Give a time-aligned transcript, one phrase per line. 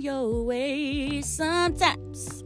[0.00, 2.44] your way sometimes.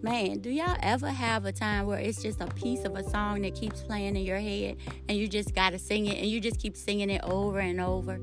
[0.00, 3.42] Man, do y'all ever have a time where it's just a piece of a song
[3.42, 4.76] that keeps playing in your head
[5.08, 8.20] and you just gotta sing it and you just keep singing it over and over?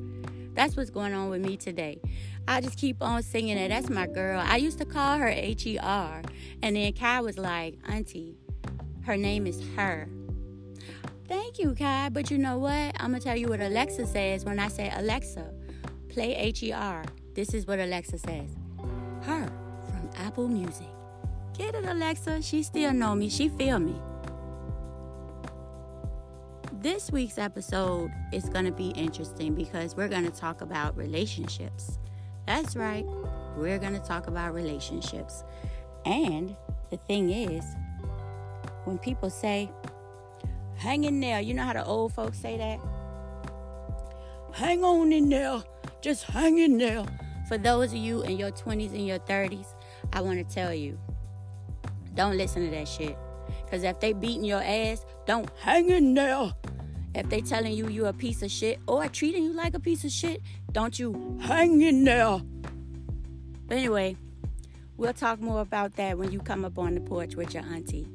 [0.54, 2.00] That's what's going on with me today.
[2.48, 3.70] I just keep on singing it.
[3.70, 4.42] That's my girl.
[4.44, 6.22] I used to call her H E R.
[6.62, 8.38] And then Kai was like, Auntie,
[9.04, 10.08] her name is her.
[11.28, 12.10] Thank you, Kai.
[12.10, 12.96] But you know what?
[13.02, 15.52] I'm going to tell you what Alexa says when I say, Alexa,
[16.16, 17.04] play H E R.
[17.34, 18.56] This is what Alexa says
[19.24, 19.52] Her
[19.90, 20.88] from Apple Music.
[21.58, 22.42] Get it, Alexa.
[22.42, 23.28] She still know me.
[23.28, 24.02] She feel me.
[26.82, 32.00] This week's episode is going to be interesting because we're going to talk about relationships.
[32.48, 33.06] That's right.
[33.58, 35.44] We're going to talk about relationships.
[36.06, 36.56] And
[36.92, 37.66] the thing is,
[38.86, 39.70] when people say,
[40.78, 42.80] hang in there, you know how the old folks say that?
[44.54, 45.62] Hang on in there.
[46.06, 47.04] Just hang in there.
[47.48, 49.66] For those of you in your 20s and your 30s,
[50.14, 51.00] I want to tell you
[52.14, 53.18] don't listen to that shit.
[53.64, 56.54] Because if they beating your ass, don't hang in there.
[57.16, 60.04] If they telling you you're a piece of shit or treating you like a piece
[60.04, 62.40] of shit, don't you hang in there.
[63.66, 64.16] But anyway,
[64.98, 68.08] we'll talk more about that when you come up on the porch with your auntie.